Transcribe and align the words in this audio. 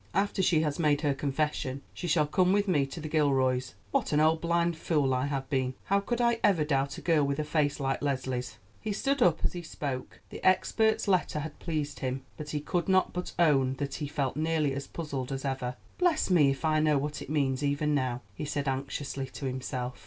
After 0.15 0.41
she 0.41 0.61
has 0.61 0.79
made 0.79 1.01
her 1.01 1.13
confession 1.13 1.83
she 1.93 2.07
shall 2.07 2.25
come 2.25 2.51
with 2.51 2.67
me 2.67 2.87
to 2.87 2.99
the 2.99 3.07
Gilroys. 3.07 3.75
What 3.91 4.11
an 4.11 4.19
old, 4.19 4.41
blind 4.41 4.75
fool 4.75 5.13
I 5.13 5.27
have 5.27 5.47
been. 5.51 5.75
How 5.83 5.99
could 5.99 6.19
I 6.19 6.39
ever 6.43 6.63
doubt 6.63 6.97
a 6.97 7.01
girl 7.01 7.23
with 7.23 7.37
a 7.37 7.43
face 7.43 7.79
like 7.79 8.01
Leslie's?" 8.01 8.57
He 8.81 8.93
stood 8.93 9.21
up 9.21 9.45
as 9.45 9.53
he 9.53 9.61
spoke. 9.61 10.19
The 10.31 10.43
expert's 10.43 11.07
letter 11.07 11.41
had 11.41 11.59
pleased 11.59 11.99
him; 11.99 12.23
but 12.35 12.49
he 12.49 12.61
could 12.61 12.89
not 12.89 13.13
but 13.13 13.33
own 13.37 13.75
that 13.75 13.93
he 13.93 14.07
felt 14.07 14.35
nearly 14.35 14.73
as 14.73 14.87
puzzled 14.87 15.31
as 15.31 15.45
ever. 15.45 15.75
"Bless 15.99 16.31
me 16.31 16.49
if 16.49 16.65
I 16.65 16.79
know 16.79 16.97
what 16.97 17.21
it 17.21 17.29
means 17.29 17.61
even 17.63 17.93
now," 17.93 18.21
he 18.33 18.43
said 18.43 18.67
anxiously 18.67 19.27
to 19.27 19.45
himself. 19.45 19.99